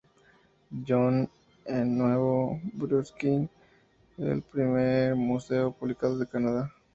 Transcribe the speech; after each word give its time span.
John 0.87 1.29
en 1.63 1.95
Nuevo 1.95 2.59
Brunswick, 2.73 3.51
el 4.17 4.41
primer 4.41 5.13
museo 5.15 5.71
público 5.73 6.17
de 6.17 6.25
Canadá. 6.25 6.73